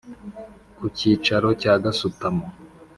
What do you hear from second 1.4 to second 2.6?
cya gasutamo.